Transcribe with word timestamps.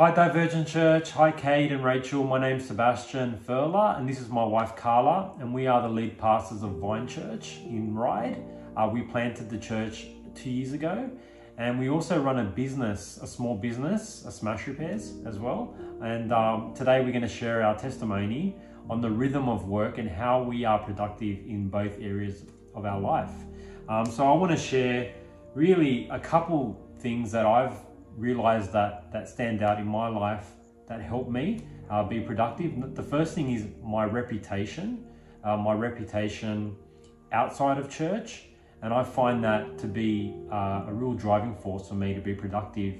Hi 0.00 0.10
Divergent 0.10 0.66
Church, 0.66 1.10
hi 1.10 1.30
Kate 1.30 1.70
and 1.70 1.84
Rachel. 1.84 2.24
My 2.24 2.40
name's 2.40 2.64
Sebastian 2.64 3.38
Furler 3.46 3.98
and 3.98 4.08
this 4.08 4.18
is 4.18 4.30
my 4.30 4.42
wife 4.42 4.74
Carla 4.74 5.34
and 5.40 5.52
we 5.52 5.66
are 5.66 5.82
the 5.82 5.90
lead 5.90 6.16
pastors 6.16 6.62
of 6.62 6.70
Vine 6.76 7.06
Church 7.06 7.58
in 7.66 7.94
Ryde. 7.94 8.42
Uh, 8.78 8.88
we 8.90 9.02
planted 9.02 9.50
the 9.50 9.58
church 9.58 10.06
two 10.34 10.48
years 10.48 10.72
ago 10.72 11.10
and 11.58 11.78
we 11.78 11.90
also 11.90 12.18
run 12.18 12.38
a 12.38 12.44
business, 12.44 13.18
a 13.22 13.26
small 13.26 13.54
business, 13.54 14.24
a 14.24 14.32
Smash 14.32 14.66
Repairs 14.66 15.16
as 15.26 15.38
well. 15.38 15.74
And 16.00 16.32
um, 16.32 16.72
today 16.72 17.02
we're 17.04 17.12
going 17.12 17.20
to 17.20 17.28
share 17.28 17.62
our 17.62 17.78
testimony 17.78 18.56
on 18.88 19.02
the 19.02 19.10
rhythm 19.10 19.50
of 19.50 19.68
work 19.68 19.98
and 19.98 20.08
how 20.08 20.42
we 20.42 20.64
are 20.64 20.78
productive 20.78 21.46
in 21.46 21.68
both 21.68 22.00
areas 22.00 22.46
of 22.74 22.86
our 22.86 22.98
life. 22.98 23.32
Um, 23.86 24.06
so 24.06 24.26
I 24.26 24.34
want 24.34 24.50
to 24.50 24.56
share 24.56 25.12
really 25.54 26.08
a 26.08 26.18
couple 26.18 26.80
things 27.00 27.30
that 27.32 27.44
I've 27.44 27.74
realized 28.20 28.72
that 28.72 29.10
that 29.12 29.28
stand 29.28 29.62
out 29.62 29.78
in 29.78 29.86
my 29.86 30.08
life 30.08 30.50
that 30.86 31.00
help 31.00 31.28
me 31.28 31.64
uh, 31.88 32.02
be 32.04 32.20
productive. 32.20 32.94
The 32.94 33.02
first 33.02 33.34
thing 33.34 33.52
is 33.52 33.66
my 33.82 34.04
reputation, 34.04 35.06
uh, 35.42 35.56
my 35.56 35.72
reputation 35.72 36.76
outside 37.32 37.78
of 37.78 37.88
church, 37.88 38.44
and 38.82 38.92
I 38.92 39.02
find 39.02 39.42
that 39.44 39.78
to 39.78 39.86
be 39.86 40.34
uh, 40.52 40.84
a 40.88 40.92
real 40.92 41.14
driving 41.14 41.54
force 41.54 41.88
for 41.88 41.94
me 41.94 42.12
to 42.12 42.20
be 42.20 42.34
productive, 42.34 42.94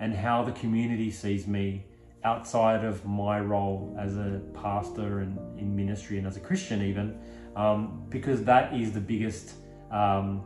and 0.00 0.14
how 0.14 0.42
the 0.42 0.52
community 0.52 1.10
sees 1.10 1.46
me 1.46 1.86
outside 2.24 2.84
of 2.84 3.06
my 3.06 3.40
role 3.40 3.96
as 3.98 4.16
a 4.16 4.42
pastor 4.52 5.20
and 5.20 5.38
in 5.58 5.74
ministry 5.74 6.18
and 6.18 6.26
as 6.26 6.36
a 6.36 6.40
Christian 6.40 6.82
even, 6.82 7.18
um, 7.56 8.04
because 8.10 8.44
that 8.44 8.74
is 8.74 8.92
the 8.92 9.00
biggest. 9.00 9.54
Um, 9.90 10.44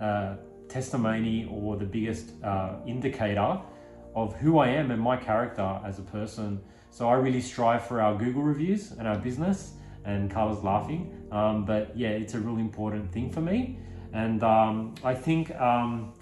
uh, 0.00 0.36
testimony 0.68 1.48
or 1.50 1.76
the 1.76 1.84
biggest 1.84 2.32
uh, 2.42 2.76
indicator 2.86 3.60
of 4.14 4.34
who 4.36 4.58
I 4.58 4.68
am 4.68 4.90
and 4.90 5.00
my 5.00 5.16
character 5.16 5.80
as 5.84 5.98
a 5.98 6.02
person. 6.02 6.60
So 6.90 7.08
I 7.08 7.14
really 7.14 7.40
strive 7.40 7.86
for 7.86 8.00
our 8.00 8.16
Google 8.16 8.42
reviews 8.42 8.92
and 8.92 9.06
our 9.08 9.18
business. 9.18 9.74
And 10.04 10.30
Carla's 10.30 10.62
laughing, 10.62 11.26
um, 11.32 11.64
but 11.64 11.96
yeah, 11.96 12.10
it's 12.10 12.34
a 12.34 12.38
really 12.38 12.60
important 12.60 13.10
thing 13.10 13.30
for 13.30 13.40
me. 13.40 13.78
And 14.12 14.42
um, 14.42 14.94
I 15.02 15.14
think 15.14 15.50
um, 15.58 16.12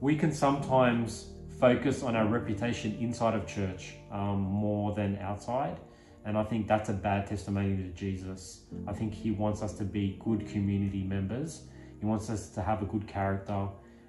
we 0.00 0.16
can 0.16 0.32
sometimes 0.32 1.28
focus 1.60 2.02
on 2.02 2.16
our 2.16 2.26
reputation 2.26 2.96
inside 3.00 3.34
of 3.34 3.46
church 3.46 3.94
um, 4.10 4.40
more 4.40 4.92
than 4.92 5.18
outside. 5.18 5.78
And 6.24 6.36
I 6.36 6.42
think 6.42 6.66
that's 6.66 6.88
a 6.88 6.92
bad 6.92 7.26
testimony 7.28 7.76
to 7.76 7.88
Jesus. 7.90 8.62
I 8.86 8.92
think 8.92 9.14
he 9.14 9.30
wants 9.30 9.62
us 9.62 9.72
to 9.74 9.84
be 9.84 10.20
good 10.22 10.46
community 10.48 11.04
members. 11.04 11.62
He 12.00 12.06
wants 12.06 12.28
us 12.28 12.50
to 12.50 12.60
have 12.60 12.82
a 12.82 12.86
good 12.86 13.06
character 13.06 13.68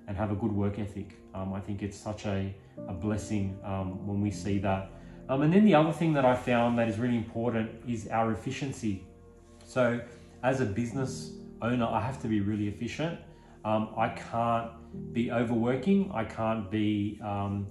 and 0.10 0.18
have 0.18 0.32
a 0.32 0.36
good 0.36 0.52
work 0.52 0.80
ethic. 0.80 1.16
Um, 1.36 1.54
I 1.54 1.62
think 1.62 1.84
it's 1.84 1.98
such 1.98 2.26
a, 2.26 2.54
a 2.88 2.94
blessing 2.94 3.58
um, 3.64 4.06
when 4.08 4.20
we 4.20 4.32
see 4.32 4.58
that. 4.58 4.92
Um, 5.30 5.44
and 5.44 5.54
then 5.54 5.64
the 5.64 5.76
other 5.76 5.94
thing 5.94 6.14
that 6.14 6.26
I 6.26 6.36
found 6.36 6.80
that 6.80 6.90
is 6.90 6.98
really 6.98 7.16
important 7.16 7.70
is 7.88 8.08
our 8.08 8.34
efficiency. 8.34 9.06
So, 9.64 10.02
as 10.42 10.62
a 10.62 10.66
business 10.66 11.34
owner, 11.62 11.86
I 11.86 12.02
have 12.02 12.20
to 12.24 12.28
be 12.28 12.42
really 12.42 12.68
efficient. 12.68 13.20
Um, 13.64 13.94
I 13.96 14.10
can't 14.10 14.72
be 15.14 15.32
overworking, 15.32 16.12
I 16.12 16.24
can't 16.24 16.72
be 16.72 17.20
um, 17.24 17.68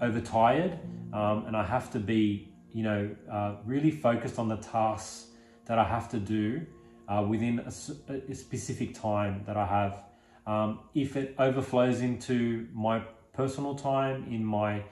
overtired, 0.00 0.78
um, 1.12 1.44
and 1.46 1.54
I 1.54 1.64
have 1.64 1.90
to 1.92 1.98
be, 1.98 2.54
you 2.72 2.84
know, 2.84 3.14
uh, 3.30 3.56
really 3.66 3.90
focused 3.90 4.38
on 4.38 4.48
the 4.48 4.56
tasks 4.56 5.26
that 5.66 5.78
I 5.78 5.84
have 5.84 6.08
to 6.12 6.18
do 6.18 6.64
uh, 7.08 7.26
within 7.28 7.58
a, 7.58 8.32
a 8.32 8.34
specific 8.34 8.94
time 8.94 9.42
that 9.46 9.58
I 9.58 9.66
have 9.66 10.04
um, 10.46 10.80
if 10.94 11.16
it 11.16 11.34
overflows 11.38 12.00
into 12.00 12.68
my 12.72 13.02
personal 13.32 13.74
time, 13.74 14.26
in 14.30 14.44
my 14.44 14.82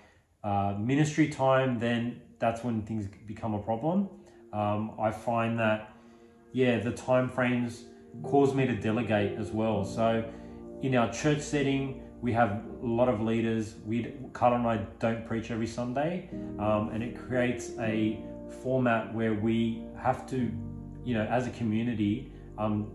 uh, 0.43 0.75
ministry 0.79 1.29
time, 1.29 1.79
then 1.79 2.21
that's 2.39 2.63
when 2.65 2.83
things 2.83 3.09
become 3.27 3.55
a 3.55 3.63
problem. 3.63 4.09
Um, 4.53 4.93
I 5.01 5.11
find 5.11 5.59
that, 5.59 5.93
yeah, 6.53 6.79
the 6.79 6.93
time 6.93 7.29
frames 7.29 7.85
cause 8.23 8.55
me 8.55 8.67
to 8.67 8.75
delegate 8.75 9.39
as 9.39 9.51
well. 9.51 9.85
So 9.85 10.25
in 10.83 10.95
our 10.97 11.11
church 11.13 11.41
setting, 11.41 12.03
we 12.21 12.33
have 12.33 12.63
a 12.83 12.87
lot 12.87 13.09
of 13.09 13.21
leaders. 13.21 13.75
We, 13.87 14.15
Carla 14.33 14.57
and 14.57 14.67
I 14.67 14.77
don't 14.99 15.27
preach 15.27 15.51
every 15.51 15.67
Sunday, 15.67 16.31
um, 16.59 16.91
and 16.93 17.03
it 17.03 17.19
creates 17.19 17.71
a 17.79 18.19
format 18.63 19.15
where 19.15 19.35
we 19.35 19.85
have 20.01 20.27
to, 20.31 20.51
you 21.05 21.15
know, 21.15 21.25
as 21.25 21.47
a 21.47 21.51
community, 21.51 22.33
um, 22.59 22.93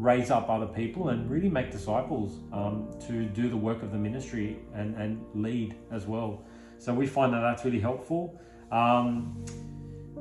raise 0.00 0.30
up 0.30 0.48
other 0.48 0.66
people 0.66 1.10
and 1.10 1.30
really 1.30 1.50
make 1.50 1.70
disciples 1.70 2.38
um, 2.52 2.88
to 3.06 3.26
do 3.26 3.50
the 3.50 3.56
work 3.56 3.82
of 3.82 3.92
the 3.92 3.98
ministry 3.98 4.58
and, 4.74 4.96
and 4.96 5.22
lead 5.34 5.76
as 5.90 6.06
well. 6.06 6.42
So 6.78 6.94
we 6.94 7.06
find 7.06 7.34
that 7.34 7.40
that's 7.40 7.64
really 7.66 7.80
helpful. 7.80 8.40
Um, 8.72 9.44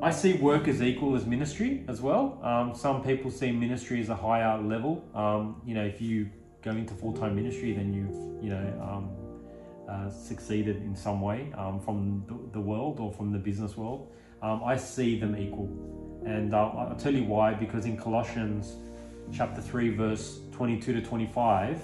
I 0.01 0.11
see 0.11 0.33
work 0.33 0.67
as 0.67 0.81
equal 0.81 1.15
as 1.15 1.25
ministry 1.25 1.85
as 1.87 2.01
well. 2.01 2.39
Um, 2.43 2.75
some 2.75 3.01
people 3.03 3.31
see 3.31 3.51
ministry 3.51 4.01
as 4.01 4.09
a 4.09 4.15
higher 4.15 4.61
level. 4.61 5.05
Um, 5.15 5.61
you 5.65 5.73
know, 5.73 5.85
if 5.85 6.01
you 6.01 6.29
go 6.61 6.71
into 6.71 6.93
full 6.93 7.13
time 7.13 7.35
ministry, 7.35 7.71
then 7.73 7.93
you've 7.93 8.43
you 8.43 8.49
know 8.49 8.65
um, 8.81 9.09
uh, 9.89 10.09
succeeded 10.09 10.77
in 10.77 10.95
some 10.95 11.21
way 11.21 11.51
um, 11.57 11.79
from 11.79 12.49
the 12.53 12.59
world 12.59 12.99
or 12.99 13.11
from 13.11 13.31
the 13.31 13.39
business 13.39 13.77
world. 13.77 14.11
I 14.41 14.77
see 14.77 15.19
them 15.19 15.35
equal, 15.35 15.69
and 16.25 16.53
uh, 16.53 16.69
I'll 16.69 16.95
tell 16.95 17.13
you 17.13 17.25
why. 17.25 17.53
Because 17.53 17.85
in 17.85 17.97
Colossians 17.97 18.77
chapter 19.31 19.61
3, 19.61 19.89
verse 19.95 20.39
22 20.51 20.93
to 20.93 21.01
25, 21.01 21.81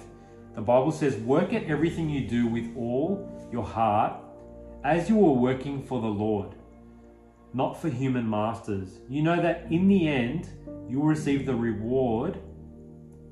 the 0.54 0.60
Bible 0.60 0.92
says, 0.92 1.16
Work 1.16 1.52
at 1.52 1.64
everything 1.64 2.08
you 2.08 2.26
do 2.26 2.46
with 2.46 2.74
all 2.76 3.48
your 3.52 3.64
heart 3.64 4.20
as 4.84 5.08
you 5.08 5.18
are 5.26 5.32
working 5.32 5.82
for 5.82 6.00
the 6.00 6.06
Lord, 6.06 6.54
not 7.52 7.80
for 7.80 7.88
human 7.88 8.28
masters. 8.28 9.00
You 9.08 9.22
know 9.22 9.40
that 9.40 9.66
in 9.70 9.88
the 9.88 10.08
end, 10.08 10.48
you 10.88 11.00
will 11.00 11.06
receive 11.06 11.46
the 11.46 11.54
reward 11.54 12.38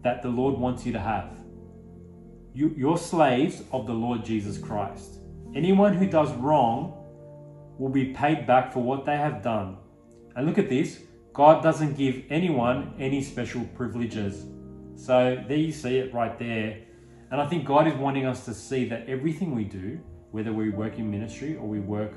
that 0.03 0.23
the 0.23 0.29
Lord 0.29 0.59
wants 0.59 0.85
you 0.85 0.93
to 0.93 1.01
have. 1.01 1.31
You, 2.53 2.75
you're 2.77 2.99
slaves 2.99 3.63
of 3.73 3.87
the 3.87 3.93
Lord 3.93 4.25
Jesus 4.25 4.59
Christ. 4.59 5.21
Anyone 5.55 5.95
who 5.95 6.09
does 6.09 6.33
wrong 6.35 7.01
will 7.79 7.91
be 7.91 8.13
paid 8.13 8.47
back 8.47 8.73
for 8.73 8.81
what 8.81 9.05
they 9.05 9.17
have 9.17 9.43
done. 9.43 9.79
And 10.37 10.47
look 10.47 10.59
at 10.59 10.69
this 10.69 11.01
God 11.35 11.65
doesn't 11.65 11.95
give 11.95 12.23
anyone 12.31 12.95
any 12.99 13.21
special 13.21 13.65
privileges. 13.77 14.47
So 14.95 15.45
there 15.49 15.57
you 15.57 15.73
see 15.73 15.99
it 15.99 16.15
right 16.15 16.39
there. 16.39 16.79
And 17.33 17.41
I 17.41 17.47
think 17.49 17.67
God 17.67 17.89
is 17.89 17.95
wanting 17.95 18.25
us 18.25 18.45
to 18.45 18.55
see 18.55 18.89
that 18.89 19.09
everything 19.09 19.53
we 19.53 19.65
do, 19.65 19.99
whether 20.31 20.53
we 20.53 20.71
work 20.71 20.97
in 20.99 21.11
ministry 21.11 21.57
or 21.57 21.67
we 21.67 21.81
work 21.81 22.13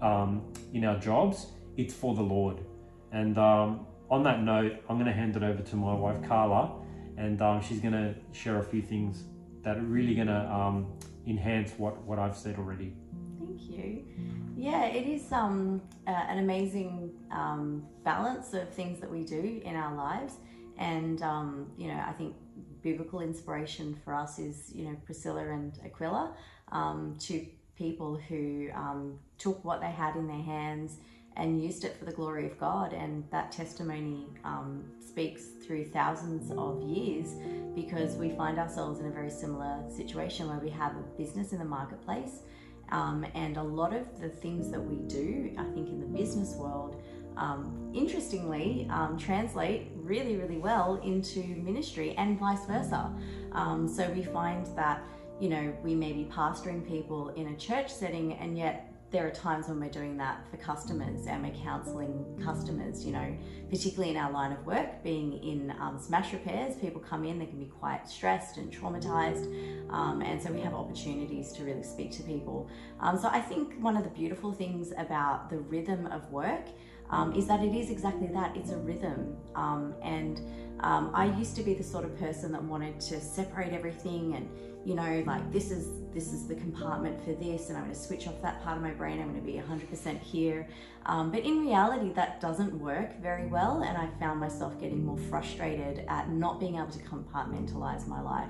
um, 0.00 0.50
in 0.72 0.86
our 0.86 0.98
jobs, 0.98 1.48
it's 1.76 1.92
for 1.92 2.14
the 2.14 2.22
Lord. 2.22 2.64
And 3.12 3.36
um, 3.36 3.86
on 4.10 4.22
that 4.22 4.42
note, 4.42 4.72
I'm 4.88 4.96
going 4.96 5.06
to 5.06 5.12
hand 5.12 5.36
it 5.36 5.42
over 5.42 5.62
to 5.62 5.76
my 5.76 5.92
wife 5.92 6.26
Carla, 6.26 6.72
and 7.18 7.42
um, 7.42 7.60
she's 7.60 7.80
going 7.80 7.92
to 7.92 8.14
share 8.32 8.58
a 8.58 8.64
few 8.64 8.80
things 8.80 9.24
that 9.60 9.76
are 9.76 9.82
really 9.82 10.14
going 10.14 10.28
to 10.28 10.50
um, 10.50 10.90
enhance 11.26 11.72
what, 11.76 12.02
what 12.04 12.18
I've 12.18 12.36
said 12.36 12.56
already. 12.56 12.94
Thank 13.38 13.60
you. 13.60 14.39
Yeah, 14.60 14.84
it 14.84 15.08
is 15.08 15.32
um, 15.32 15.80
uh, 16.06 16.10
an 16.10 16.36
amazing 16.36 17.12
um, 17.30 17.82
balance 18.04 18.52
of 18.52 18.68
things 18.68 19.00
that 19.00 19.10
we 19.10 19.24
do 19.24 19.62
in 19.64 19.74
our 19.74 19.96
lives. 19.96 20.34
And, 20.76 21.22
um, 21.22 21.72
you 21.78 21.88
know, 21.88 21.98
I 22.06 22.12
think 22.12 22.36
biblical 22.82 23.22
inspiration 23.22 23.98
for 24.04 24.14
us 24.14 24.38
is, 24.38 24.70
you 24.74 24.84
know, 24.84 24.96
Priscilla 25.06 25.48
and 25.48 25.72
Aquila, 25.82 26.34
um, 26.72 27.16
two 27.18 27.46
people 27.74 28.20
who 28.28 28.68
um, 28.74 29.18
took 29.38 29.64
what 29.64 29.80
they 29.80 29.90
had 29.90 30.14
in 30.16 30.26
their 30.26 30.42
hands 30.42 30.98
and 31.38 31.64
used 31.64 31.84
it 31.84 31.96
for 31.96 32.04
the 32.04 32.12
glory 32.12 32.44
of 32.44 32.58
God. 32.58 32.92
And 32.92 33.24
that 33.30 33.52
testimony 33.52 34.26
um, 34.44 34.84
speaks 35.00 35.42
through 35.66 35.86
thousands 35.86 36.52
of 36.54 36.82
years 36.82 37.28
because 37.74 38.14
we 38.16 38.28
find 38.32 38.58
ourselves 38.58 39.00
in 39.00 39.06
a 39.06 39.10
very 39.10 39.30
similar 39.30 39.82
situation 39.88 40.48
where 40.48 40.58
we 40.58 40.68
have 40.68 40.92
a 40.96 41.02
business 41.16 41.52
in 41.52 41.58
the 41.58 41.64
marketplace 41.64 42.40
um, 42.90 43.26
and 43.34 43.56
a 43.56 43.62
lot 43.62 43.94
of 43.94 44.20
the 44.20 44.28
things 44.28 44.70
that 44.70 44.80
we 44.80 44.96
do, 45.06 45.54
I 45.58 45.64
think, 45.74 45.88
in 45.88 46.00
the 46.00 46.06
business 46.06 46.54
world, 46.54 47.02
um, 47.36 47.90
interestingly, 47.94 48.86
um, 48.90 49.16
translate 49.16 49.88
really, 49.96 50.36
really 50.36 50.58
well 50.58 51.00
into 51.02 51.40
ministry 51.40 52.14
and 52.18 52.38
vice 52.38 52.66
versa. 52.66 53.12
Um, 53.52 53.88
so 53.88 54.10
we 54.10 54.22
find 54.22 54.66
that, 54.76 55.02
you 55.40 55.48
know, 55.48 55.72
we 55.82 55.94
may 55.94 56.12
be 56.12 56.24
pastoring 56.24 56.86
people 56.86 57.30
in 57.30 57.48
a 57.48 57.56
church 57.56 57.92
setting, 57.92 58.34
and 58.34 58.58
yet 58.58 58.89
there 59.10 59.26
are 59.26 59.30
times 59.30 59.66
when 59.68 59.80
we're 59.80 59.90
doing 59.90 60.16
that 60.18 60.44
for 60.50 60.56
customers 60.56 61.26
and 61.26 61.42
we're 61.42 61.62
counseling 61.64 62.24
customers, 62.44 63.04
you 63.04 63.12
know, 63.12 63.36
particularly 63.68 64.10
in 64.10 64.16
our 64.16 64.30
line 64.30 64.52
of 64.52 64.64
work, 64.64 65.02
being 65.02 65.32
in 65.42 65.74
um, 65.80 65.98
smash 65.98 66.32
repairs, 66.32 66.76
people 66.76 67.00
come 67.00 67.24
in, 67.24 67.38
they 67.38 67.46
can 67.46 67.58
be 67.58 67.66
quite 67.66 68.08
stressed 68.08 68.56
and 68.56 68.72
traumatized. 68.72 69.46
Um, 69.90 70.22
and 70.22 70.40
so 70.40 70.52
we 70.52 70.60
have 70.60 70.74
opportunities 70.74 71.52
to 71.54 71.64
really 71.64 71.82
speak 71.82 72.12
to 72.12 72.22
people. 72.22 72.68
Um, 73.00 73.18
so 73.18 73.28
I 73.28 73.40
think 73.40 73.74
one 73.80 73.96
of 73.96 74.04
the 74.04 74.10
beautiful 74.10 74.52
things 74.52 74.92
about 74.96 75.50
the 75.50 75.58
rhythm 75.58 76.06
of 76.06 76.30
work 76.30 76.66
um, 77.10 77.32
is 77.32 77.48
that 77.48 77.60
it 77.64 77.74
is 77.74 77.90
exactly 77.90 78.28
that 78.28 78.56
it's 78.56 78.70
a 78.70 78.76
rhythm. 78.76 79.36
Um, 79.56 79.94
and 80.02 80.40
um, 80.82 81.10
I 81.14 81.26
used 81.26 81.56
to 81.56 81.62
be 81.62 81.74
the 81.74 81.84
sort 81.84 82.04
of 82.04 82.18
person 82.18 82.52
that 82.52 82.62
wanted 82.62 83.00
to 83.00 83.20
separate 83.20 83.72
everything 83.72 84.34
and 84.34 84.48
you 84.84 84.94
know, 84.94 85.22
like 85.26 85.52
this 85.52 85.70
is 85.70 85.88
this 86.12 86.32
is 86.32 86.46
the 86.46 86.54
compartment 86.54 87.22
for 87.24 87.32
this, 87.34 87.68
and 87.68 87.76
I'm 87.76 87.84
going 87.84 87.94
to 87.94 88.00
switch 88.00 88.26
off 88.26 88.40
that 88.42 88.62
part 88.64 88.76
of 88.76 88.82
my 88.82 88.90
brain. 88.90 89.20
I'm 89.20 89.30
going 89.30 89.40
to 89.40 89.46
be 89.46 89.58
100% 89.58 90.20
here. 90.20 90.66
Um, 91.06 91.30
but 91.30 91.44
in 91.44 91.60
reality, 91.60 92.12
that 92.14 92.40
doesn't 92.40 92.72
work 92.74 93.20
very 93.20 93.46
well, 93.46 93.82
and 93.82 93.96
I 93.96 94.08
found 94.18 94.40
myself 94.40 94.80
getting 94.80 95.04
more 95.04 95.18
frustrated 95.18 96.04
at 96.08 96.30
not 96.30 96.58
being 96.58 96.76
able 96.76 96.90
to 96.90 96.98
compartmentalize 97.00 98.06
my 98.06 98.20
life. 98.20 98.48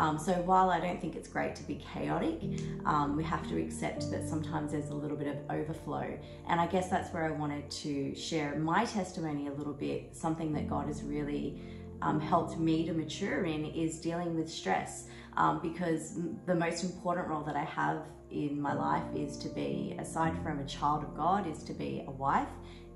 Um, 0.00 0.18
so 0.18 0.32
while 0.32 0.70
I 0.70 0.80
don't 0.80 0.98
think 0.98 1.14
it's 1.14 1.28
great 1.28 1.54
to 1.56 1.62
be 1.62 1.74
chaotic, 1.74 2.40
um, 2.86 3.18
we 3.18 3.24
have 3.24 3.46
to 3.50 3.62
accept 3.62 4.10
that 4.10 4.26
sometimes 4.26 4.72
there's 4.72 4.88
a 4.88 4.94
little 4.94 5.16
bit 5.16 5.26
of 5.26 5.36
overflow. 5.50 6.18
And 6.48 6.58
I 6.58 6.66
guess 6.66 6.88
that's 6.88 7.12
where 7.12 7.24
I 7.24 7.30
wanted 7.30 7.70
to 7.70 8.14
share 8.14 8.56
my 8.56 8.86
testimony 8.86 9.48
a 9.48 9.52
little 9.52 9.74
bit, 9.74 10.16
something 10.16 10.54
that 10.54 10.70
God 10.70 10.86
has 10.86 11.02
really 11.02 11.60
um, 12.00 12.18
helped 12.18 12.58
me 12.58 12.86
to 12.86 12.94
mature 12.94 13.44
in 13.44 13.66
is 13.66 14.00
dealing 14.00 14.34
with 14.34 14.50
stress. 14.50 15.08
Um, 15.36 15.60
because 15.60 16.18
the 16.46 16.54
most 16.54 16.82
important 16.82 17.28
role 17.28 17.42
that 17.42 17.54
I 17.54 17.64
have 17.64 18.06
in 18.30 18.58
my 18.58 18.72
life 18.72 19.04
is 19.14 19.36
to 19.38 19.50
be, 19.50 19.96
aside 19.98 20.34
from 20.42 20.60
a 20.60 20.64
child 20.64 21.04
of 21.04 21.14
God, 21.14 21.46
is 21.46 21.62
to 21.64 21.74
be 21.74 22.04
a 22.06 22.10
wife 22.10 22.48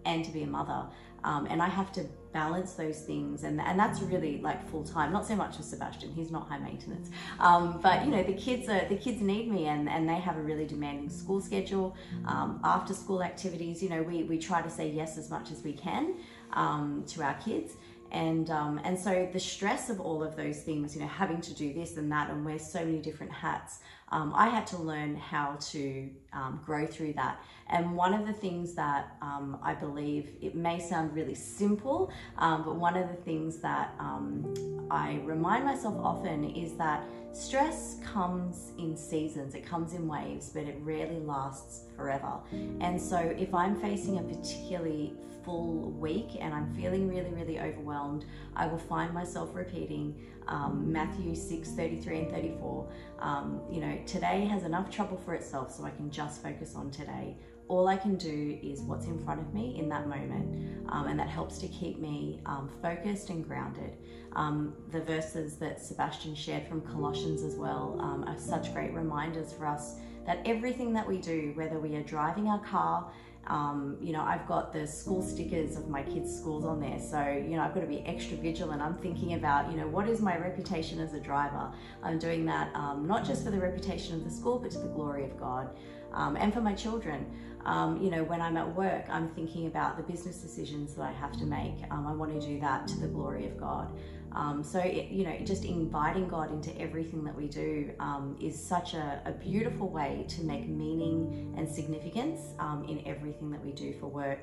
and 0.07 0.25
to 0.25 0.31
be 0.31 0.45
a 0.45 0.47
mother. 0.47 0.87
Um, 1.25 1.47
and 1.47 1.61
I 1.63 1.69
have 1.69 1.91
to 1.93 2.05
balance 2.33 2.73
those 2.75 3.01
things, 3.01 3.45
and 3.45 3.61
and 3.61 3.79
that's 3.79 4.01
really 4.03 4.41
like 4.43 4.69
full 4.69 4.85
time. 4.85 5.13
Not 5.13 5.27
so 5.27 5.35
much 5.35 5.57
with 5.57 5.67
Sebastian; 5.67 6.13
he's 6.13 6.31
not 6.31 6.49
high 6.49 6.59
maintenance. 6.59 7.11
Um, 7.41 7.81
but 7.83 8.05
you 8.05 8.11
know, 8.11 8.23
the 8.23 8.35
kids 8.35 8.69
are 8.69 8.85
the 8.89 8.97
kids 8.97 9.21
need 9.21 9.51
me, 9.51 9.67
and 9.67 9.89
and 9.89 10.09
they 10.09 10.21
have 10.21 10.37
a 10.37 10.43
really 10.43 10.67
demanding 10.67 11.09
school 11.09 11.41
schedule, 11.41 11.97
um, 12.27 12.61
after 12.63 12.93
school 12.93 13.23
activities. 13.23 13.83
You 13.83 13.89
know, 13.89 14.03
we 14.03 14.25
we 14.25 14.39
try 14.39 14.61
to 14.63 14.71
say 14.71 14.91
yes 14.91 15.17
as 15.17 15.31
much 15.31 15.51
as 15.51 15.63
we 15.65 15.73
can 15.73 16.15
um, 16.53 17.05
to 17.09 17.23
our 17.23 17.35
kids 17.35 17.75
and 18.15 18.49
um, 18.51 18.81
and 18.85 18.99
so 18.99 19.29
the 19.33 19.41
stress 19.41 19.91
of 19.91 20.01
all 20.01 20.23
of 20.23 20.37
those 20.37 20.61
things 20.61 20.95
you 20.95 21.03
know 21.03 21.09
having 21.09 21.41
to 21.41 21.53
do 21.53 21.75
this 21.75 21.97
and 21.97 22.11
that 22.13 22.31
and 22.31 22.45
wear 22.45 22.59
so 22.59 22.85
many 22.85 22.99
different 22.99 23.33
hats 23.33 23.81
um, 24.15 24.33
i 24.35 24.49
had 24.49 24.67
to 24.67 24.79
learn 24.79 25.17
how 25.17 25.57
to 25.73 26.09
um, 26.33 26.61
grow 26.65 26.87
through 26.87 27.13
that. 27.13 27.41
And 27.69 27.97
one 27.97 28.13
of 28.13 28.27
the 28.27 28.33
things 28.33 28.75
that 28.75 29.17
um, 29.23 29.59
i 29.63 29.75
believe 29.75 30.25
it 30.41 30.55
may 30.55 30.79
sound 30.81 31.15
really 31.15 31.35
simple 31.35 32.13
um, 32.39 32.63
but 32.65 32.77
one 32.77 32.97
of 32.97 33.09
the 33.09 33.21
things 33.29 33.59
that 33.59 33.95
um, 33.99 34.55
i 34.91 35.21
remind 35.25 35.65
myself 35.65 35.97
often 36.13 36.39
is 36.65 36.73
that 36.75 37.03
stress 37.33 37.97
comes 38.05 38.71
in 38.79 38.97
seasons. 38.97 39.57
It 39.57 39.67
comes 39.67 39.93
in 39.93 40.07
waves 40.07 40.51
but 40.55 40.65
it 40.65 40.77
rarely 40.83 41.19
lasts 41.19 41.87
forever. 41.97 42.35
And 42.81 43.01
so 43.11 43.19
if 43.47 43.53
i'm 43.53 43.75
facing 43.81 44.19
a 44.19 44.23
particularly 44.23 45.15
full 45.45 45.91
week 45.93 46.31
and 46.41 46.55
I'm 46.55 46.75
feeling 46.75 47.09
really, 47.09 47.31
really 47.31 47.61
overwhelmed, 47.61 48.25
I 48.57 48.67
will 48.67 48.79
find 48.79 49.13
myself 49.13 49.51
repeating 49.55 50.15
um, 50.49 50.91
Matthew 50.93 51.35
6 51.35 51.71
33 51.71 52.19
and 52.19 52.31
34. 52.31 52.89
Um, 53.21 53.61
you 53.71 53.81
know, 53.81 53.99
today 54.07 54.45
has 54.47 54.65
enough 54.65 54.91
trouble 54.91 55.17
for 55.25 55.35
itself, 55.35 55.75
so 55.75 55.85
I 55.85 55.91
can 55.91 56.11
just 56.11 56.43
focus 56.43 56.75
on 56.75 56.91
today. 56.91 57.37
All 57.69 57.89
I 57.89 57.97
can 57.97 58.17
do 58.17 58.59
is 58.63 58.81
what's 58.83 59.07
in 59.07 59.25
front 59.25 59.41
of 59.41 59.55
me 59.55 59.79
in 59.79 59.89
that 59.89 60.07
moment, 60.07 60.87
um, 60.91 61.07
and 61.07 61.19
that 61.19 61.29
helps 61.29 61.59
to 61.59 61.69
keep 61.69 61.99
me 61.99 62.41
um, 62.45 62.71
focused 62.83 63.31
and 63.31 63.47
grounded. 63.47 63.97
Um, 64.33 64.75
the 64.91 65.01
verses 65.01 65.57
that 65.57 65.81
Sebastian 65.81 66.35
shared 66.35 66.67
from 66.69 66.83
Colossians 66.83 67.43
as 67.43 67.55
well 67.55 67.97
um, 68.01 68.25
are 68.25 68.39
such 68.39 68.75
great 68.75 68.93
reminders 68.93 69.53
for 69.53 69.67
us 69.67 69.97
that 70.27 70.41
everything 70.45 70.93
that 70.93 71.07
we 71.07 71.19
do, 71.19 71.53
whether 71.55 71.79
we 71.79 71.97
are 71.97 72.03
driving 72.03 72.49
our 72.49 72.59
car, 72.61 73.11
um, 73.47 73.97
you 74.01 74.13
know, 74.13 74.23
I've 74.23 74.47
got 74.47 74.73
the 74.73 74.87
school 74.87 75.23
stickers 75.23 75.77
of 75.77 75.89
my 75.89 76.03
kids' 76.03 76.35
schools 76.35 76.65
on 76.65 76.81
there. 76.81 76.99
So, 76.99 77.21
you 77.29 77.57
know, 77.57 77.63
I've 77.63 77.75
got 77.75 77.81
to 77.81 77.87
be 77.87 78.01
extra 78.07 78.37
vigilant. 78.37 78.81
I'm 78.81 78.97
thinking 78.97 79.35
about, 79.35 79.71
you 79.71 79.77
know, 79.77 79.87
what 79.87 80.09
is 80.09 80.21
my 80.21 80.37
reputation 80.37 81.01
as 81.01 81.15
a 81.15 81.21
driver? 81.21 81.71
I'm 82.03 82.19
doing 82.19 82.47
that 82.47 82.75
um, 82.75 83.07
not 83.07 83.25
just 83.25 83.45
for 83.45 83.51
the 83.51 83.59
reputation 83.61 84.15
of 84.15 84.25
the 84.25 84.31
school, 84.31 84.59
but 84.59 84.71
to 84.73 84.79
the 84.79 84.89
glory 84.89 85.25
of 85.25 85.39
God. 85.39 85.71
Um, 86.13 86.37
and 86.37 86.53
for 86.55 86.61
my 86.61 86.75
children. 86.75 87.27
Um, 87.65 88.01
you 88.03 88.11
know, 88.11 88.23
when 88.25 88.43
I'm 88.43 88.59
at 88.59 88.75
work, 88.77 89.07
I'm 89.09 89.31
thinking 89.31 89.67
about 89.67 89.97
the 89.97 90.03
business 90.03 90.37
decisions 90.37 90.95
that 90.97 91.03
I 91.03 91.13
have 91.13 91.33
to 91.39 91.47
make. 91.47 91.75
Um, 91.91 92.07
I 92.07 92.13
want 92.13 92.39
to 92.39 92.47
do 92.47 92.61
that 92.61 92.87
to 92.89 93.01
the 93.01 93.07
glory 93.07 93.47
of 93.47 93.59
God. 93.59 93.91
Um, 94.35 94.65
so, 94.65 94.81
it, 94.81 95.11
you 95.11 95.25
know, 95.25 95.37
just 95.45 95.65
inviting 95.65 96.29
God 96.29 96.51
into 96.51 96.77
everything 96.81 97.23
that 97.25 97.35
we 97.37 97.47
do 97.47 97.93
um, 98.01 98.37
is 98.41 98.61
such 98.61 98.95
a, 98.95 99.21
a, 99.27 99.33
beautiful 99.33 99.89
way 99.89 100.25
to 100.29 100.43
make 100.43 100.67
meaning 100.67 101.55
and 101.57 101.69
significance 101.69 102.41
um, 102.59 102.85
in 102.89 103.01
everything 103.07 103.51
that 103.53 103.65
we 103.65 103.71
do 103.71 103.95
for 104.01 104.07
work. 104.07 104.41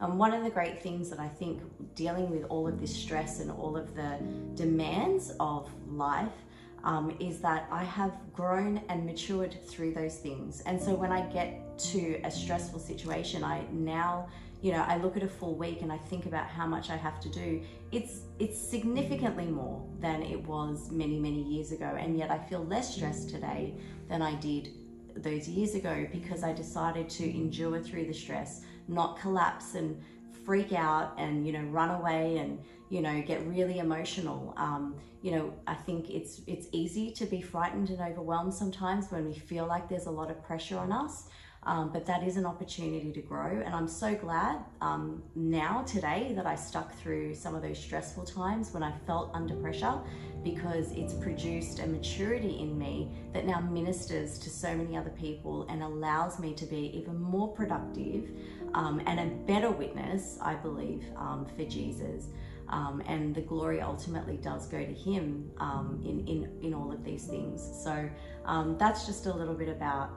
And 0.00 0.18
one 0.18 0.32
of 0.32 0.44
the 0.44 0.50
great 0.50 0.80
things 0.80 1.10
that 1.10 1.18
I 1.18 1.28
think 1.28 1.60
dealing 1.94 2.30
with 2.30 2.44
all 2.48 2.66
of 2.68 2.80
this 2.80 2.94
stress 2.94 3.40
and 3.40 3.50
all 3.50 3.76
of 3.76 3.94
the 3.94 4.18
demands 4.54 5.32
of 5.38 5.68
life 5.88 6.32
um, 6.84 7.16
is 7.20 7.40
that 7.40 7.68
I 7.70 7.84
have 7.84 8.12
grown 8.32 8.80
and 8.88 9.06
matured 9.06 9.56
through 9.66 9.94
those 9.94 10.16
things. 10.16 10.60
And 10.62 10.80
so 10.80 10.94
when 10.94 11.12
I 11.12 11.22
get 11.32 11.78
to 11.78 12.20
a 12.24 12.30
stressful 12.30 12.80
situation, 12.80 13.44
I 13.44 13.64
now 13.70 14.28
you 14.62 14.70
know, 14.70 14.84
I 14.86 14.96
look 14.96 15.16
at 15.16 15.24
a 15.24 15.28
full 15.28 15.56
week 15.56 15.82
and 15.82 15.92
I 15.92 15.98
think 15.98 16.26
about 16.26 16.46
how 16.46 16.66
much 16.66 16.88
I 16.88 16.96
have 16.96 17.20
to 17.20 17.28
do, 17.28 17.60
it's 17.90 18.20
it's 18.38 18.56
significantly 18.56 19.46
more 19.46 19.84
than 20.00 20.22
it 20.22 20.40
was 20.46 20.90
many 20.92 21.18
many 21.18 21.42
years 21.42 21.72
ago, 21.72 21.96
and 21.98 22.16
yet 22.16 22.30
I 22.30 22.38
feel 22.38 22.64
less 22.64 22.94
stressed 22.94 23.28
today 23.28 23.74
than 24.08 24.22
I 24.22 24.36
did 24.36 24.70
those 25.16 25.48
years 25.48 25.74
ago 25.74 26.06
because 26.12 26.44
I 26.44 26.52
decided 26.52 27.10
to 27.10 27.24
endure 27.28 27.80
through 27.80 28.06
the 28.06 28.14
stress, 28.14 28.62
not 28.86 29.18
collapse 29.20 29.74
and 29.74 30.00
freak 30.44 30.72
out 30.72 31.14
and 31.18 31.46
you 31.46 31.52
know 31.52 31.62
run 31.64 31.90
away 31.90 32.38
and 32.38 32.58
you 32.88 33.00
know 33.00 33.20
get 33.22 33.44
really 33.46 33.80
emotional. 33.80 34.54
Um, 34.56 34.94
you 35.22 35.32
know, 35.32 35.52
I 35.66 35.74
think 35.74 36.08
it's 36.08 36.40
it's 36.46 36.68
easy 36.70 37.10
to 37.12 37.26
be 37.26 37.40
frightened 37.40 37.90
and 37.90 38.00
overwhelmed 38.00 38.54
sometimes 38.54 39.10
when 39.10 39.26
we 39.26 39.34
feel 39.34 39.66
like 39.66 39.88
there's 39.88 40.06
a 40.06 40.10
lot 40.10 40.30
of 40.30 40.40
pressure 40.44 40.78
on 40.78 40.92
us. 40.92 41.28
Um, 41.64 41.90
but 41.92 42.04
that 42.06 42.24
is 42.24 42.36
an 42.36 42.44
opportunity 42.44 43.12
to 43.12 43.20
grow. 43.20 43.62
And 43.64 43.72
I'm 43.72 43.86
so 43.86 44.16
glad 44.16 44.58
um, 44.80 45.22
now, 45.36 45.82
today, 45.82 46.32
that 46.34 46.44
I 46.44 46.56
stuck 46.56 46.92
through 46.96 47.36
some 47.36 47.54
of 47.54 47.62
those 47.62 47.78
stressful 47.78 48.24
times 48.24 48.72
when 48.72 48.82
I 48.82 48.92
felt 49.06 49.30
under 49.32 49.54
pressure 49.54 49.94
because 50.42 50.90
it's 50.92 51.14
produced 51.14 51.78
a 51.78 51.86
maturity 51.86 52.58
in 52.58 52.76
me 52.76 53.12
that 53.32 53.46
now 53.46 53.60
ministers 53.60 54.40
to 54.40 54.50
so 54.50 54.74
many 54.74 54.96
other 54.96 55.10
people 55.10 55.64
and 55.68 55.84
allows 55.84 56.40
me 56.40 56.52
to 56.54 56.66
be 56.66 56.90
even 56.98 57.16
more 57.20 57.46
productive 57.54 58.30
um, 58.74 59.00
and 59.06 59.20
a 59.20 59.26
better 59.46 59.70
witness, 59.70 60.38
I 60.42 60.54
believe, 60.54 61.04
um, 61.16 61.46
for 61.56 61.64
Jesus. 61.64 62.26
Um, 62.70 63.02
and 63.06 63.34
the 63.34 63.42
glory 63.42 63.80
ultimately 63.80 64.36
does 64.36 64.66
go 64.66 64.78
to 64.78 64.92
him 64.92 65.50
um, 65.58 66.02
in, 66.04 66.26
in, 66.26 66.50
in 66.62 66.74
all 66.74 66.90
of 66.90 67.04
these 67.04 67.26
things. 67.26 67.62
So 67.84 68.08
that's 68.78 69.06
just 69.06 69.26
a 69.26 69.32
little 69.32 69.54
bit 69.54 69.68
about 69.68 70.10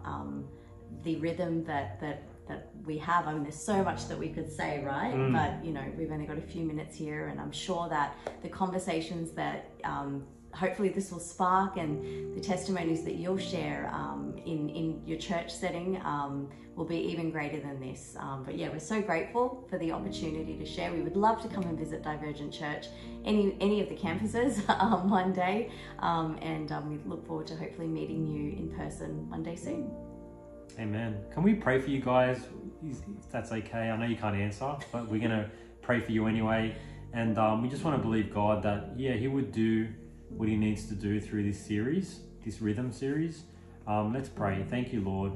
the 1.04 1.16
rhythm 1.18 1.64
that 1.66 2.00
that 2.00 2.24
that 2.48 2.70
we 2.86 2.98
have. 3.00 3.28
I 3.28 3.34
mean, 3.34 3.44
there's 3.44 3.56
so 3.56 3.84
much 3.84 4.08
that 4.08 4.18
we 4.18 4.30
could 4.30 4.52
say, 4.52 4.84
right? 4.84 5.14
Mm. 5.14 5.34
But 5.34 5.66
you 5.66 5.74
know, 5.74 5.84
we've 5.98 6.12
only 6.12 6.26
got 6.26 6.38
a 6.38 6.42
few 6.42 6.64
minutes 6.64 6.96
here, 6.96 7.28
and 7.28 7.40
I'm 7.40 7.52
sure 7.52 7.90
that 7.90 8.16
the 8.42 8.50
conversations 8.50 9.32
that 9.32 9.72
um, 9.84 10.26
hopefully 10.54 10.90
this 10.90 11.12
will 11.12 11.20
spark 11.20 11.78
and 11.78 12.36
the 12.36 12.42
testimonies 12.42 13.04
that 13.04 13.16
you'll 13.16 13.38
share 13.38 13.90
um, 13.94 14.36
in 14.46 14.70
in 14.70 15.02
your 15.06 15.18
church 15.18 15.54
setting 15.54 16.00
um, 16.04 16.50
will 16.76 16.86
be 16.86 16.98
even 16.98 17.32
greater 17.32 17.60
than 17.60 17.80
this. 17.80 18.16
Um, 18.20 18.44
but 18.44 18.58
yeah, 18.58 18.70
we're 18.70 18.80
so 18.80 19.02
grateful 19.02 19.66
for 19.70 19.78
the 19.78 19.92
opportunity 19.92 20.58
to 20.58 20.66
share. 20.66 20.92
We 20.92 21.02
would 21.02 21.16
love 21.16 21.42
to 21.42 21.48
come 21.48 21.64
and 21.64 21.78
visit 21.78 22.04
Divergent 22.04 22.54
Church, 22.54 22.88
any 23.24 23.58
any 23.60 23.82
of 23.82 23.90
the 23.90 23.96
campuses 23.96 24.68
um, 24.80 25.10
one 25.10 25.34
day, 25.34 25.72
um, 26.00 26.38
and 26.42 26.70
we 26.90 27.00
look 27.10 27.26
forward 27.26 27.48
to 27.48 27.56
hopefully 27.56 27.88
meeting 27.88 28.26
you 28.28 28.52
in 28.58 28.70
person 28.70 29.30
one 29.30 29.44
day 29.44 29.56
soon. 29.56 30.05
Amen. 30.80 31.18
Can 31.32 31.44
we 31.44 31.54
pray 31.54 31.80
for 31.80 31.90
you 31.90 32.02
guys? 32.02 32.46
If 32.84 33.00
that's 33.32 33.52
okay. 33.52 33.90
I 33.90 33.98
know 33.98 34.06
you 34.06 34.18
can't 34.18 34.36
answer, 34.36 34.76
but 34.92 35.08
we're 35.08 35.20
going 35.20 35.32
to 35.32 35.50
pray 35.82 36.00
for 36.00 36.12
you 36.12 36.28
anyway. 36.28 36.76
And 37.14 37.38
um, 37.38 37.62
we 37.62 37.70
just 37.70 37.84
want 37.84 37.98
to 37.98 38.02
believe 38.02 38.34
God 38.34 38.62
that, 38.64 38.94
yeah, 38.98 39.14
He 39.14 39.28
would 39.28 39.52
do 39.52 39.88
what 40.30 40.50
He 40.50 40.58
needs 40.58 40.88
to 40.88 40.96
do 40.96 41.20
through 41.20 41.44
this 41.44 41.64
series, 41.64 42.20
this 42.44 42.62
rhythm 42.62 42.92
series. 42.92 43.44
Um, 43.88 44.14
let's 44.14 44.30
pray. 44.30 44.66
Thank 44.70 44.92
you, 44.92 45.02
Lord. 45.02 45.32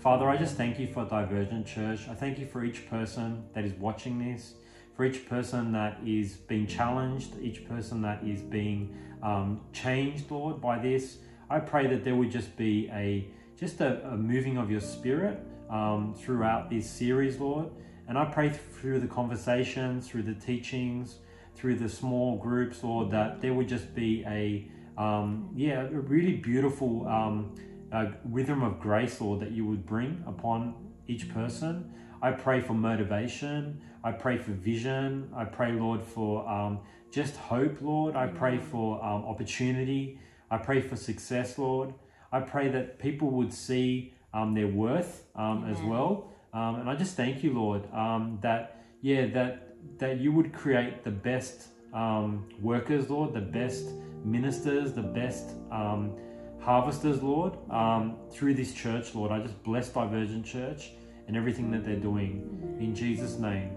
Father, 0.00 0.28
I 0.28 0.36
just 0.36 0.56
thank 0.56 0.78
you 0.78 0.86
for 0.86 1.04
Divergent 1.04 1.66
Church. 1.66 2.08
I 2.08 2.14
thank 2.14 2.38
you 2.38 2.46
for 2.46 2.62
each 2.62 2.88
person 2.88 3.44
that 3.54 3.64
is 3.64 3.72
watching 3.74 4.18
this, 4.18 4.54
for 4.94 5.04
each 5.04 5.28
person 5.28 5.72
that 5.72 5.98
is 6.06 6.34
being 6.34 6.66
challenged, 6.66 7.38
each 7.40 7.66
person 7.66 8.02
that 8.02 8.22
is 8.22 8.42
being 8.42 8.94
um, 9.22 9.62
changed, 9.72 10.30
Lord, 10.30 10.60
by 10.60 10.78
this. 10.78 11.18
I 11.48 11.58
pray 11.58 11.86
that 11.86 12.04
there 12.04 12.14
would 12.14 12.30
just 12.30 12.56
be 12.56 12.90
a 12.92 13.26
just 13.64 13.80
a, 13.80 14.06
a 14.08 14.16
moving 14.16 14.58
of 14.58 14.70
your 14.70 14.80
spirit 14.80 15.40
um, 15.70 16.14
throughout 16.14 16.68
this 16.68 16.88
series, 16.88 17.38
Lord. 17.40 17.70
And 18.06 18.18
I 18.18 18.26
pray 18.26 18.50
through 18.50 19.00
the 19.00 19.06
conversations, 19.06 20.06
through 20.06 20.24
the 20.24 20.34
teachings, 20.34 21.20
through 21.54 21.76
the 21.76 21.88
small 21.88 22.36
groups, 22.36 22.84
Lord, 22.84 23.10
that 23.12 23.40
there 23.40 23.54
would 23.54 23.66
just 23.66 23.94
be 23.94 24.22
a 24.26 24.68
um, 25.00 25.48
yeah, 25.56 25.80
a 25.80 25.98
really 25.98 26.34
beautiful 26.36 27.08
um, 27.08 27.54
uh, 27.90 28.08
rhythm 28.26 28.62
of 28.62 28.78
grace, 28.80 29.18
Lord, 29.22 29.40
that 29.40 29.52
you 29.52 29.64
would 29.64 29.86
bring 29.86 30.22
upon 30.26 30.74
each 31.08 31.32
person. 31.32 31.90
I 32.20 32.32
pray 32.32 32.60
for 32.60 32.74
motivation. 32.74 33.80
I 34.04 34.12
pray 34.12 34.36
for 34.36 34.52
vision. 34.52 35.30
I 35.34 35.46
pray, 35.46 35.72
Lord, 35.72 36.02
for 36.04 36.46
um, 36.46 36.80
just 37.10 37.34
hope, 37.36 37.80
Lord. 37.80 38.14
I 38.14 38.26
pray 38.26 38.58
for 38.58 39.02
um, 39.02 39.24
opportunity. 39.24 40.20
I 40.50 40.58
pray 40.58 40.82
for 40.82 40.96
success, 40.96 41.56
Lord. 41.56 41.94
I 42.34 42.40
pray 42.40 42.68
that 42.68 42.98
people 42.98 43.30
would 43.30 43.52
see 43.52 44.12
um, 44.32 44.54
their 44.54 44.66
worth 44.66 45.24
um, 45.36 45.70
as 45.70 45.80
well. 45.82 46.32
Um, 46.52 46.80
and 46.80 46.90
I 46.90 46.96
just 46.96 47.16
thank 47.16 47.44
you, 47.44 47.52
Lord, 47.52 47.82
um, 47.94 48.38
that 48.42 48.84
yeah, 49.02 49.26
that 49.26 49.76
that 49.98 50.18
you 50.18 50.32
would 50.32 50.52
create 50.52 51.04
the 51.04 51.12
best 51.12 51.68
um, 51.92 52.48
workers, 52.60 53.08
Lord, 53.08 53.34
the 53.34 53.40
best 53.40 53.84
ministers, 54.24 54.92
the 54.94 55.02
best 55.02 55.50
um, 55.70 56.16
harvesters, 56.60 57.22
Lord, 57.22 57.56
um, 57.70 58.16
through 58.32 58.54
this 58.54 58.74
church, 58.74 59.14
Lord. 59.14 59.30
I 59.30 59.38
just 59.38 59.62
bless 59.62 59.88
Divergent 59.90 60.44
Church 60.44 60.90
and 61.28 61.36
everything 61.36 61.70
that 61.70 61.84
they're 61.84 62.04
doing 62.10 62.76
in 62.80 62.96
Jesus' 62.96 63.38
name. 63.38 63.70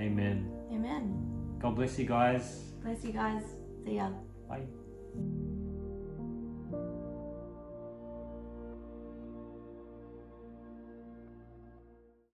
Amen. 0.00 0.50
Amen. 0.72 1.58
God 1.60 1.76
bless 1.76 1.98
you 1.98 2.06
guys. 2.06 2.62
Bless 2.82 3.04
you 3.04 3.12
guys. 3.12 3.42
See 3.84 3.96
ya. 3.96 4.10
Bye. 4.48 4.62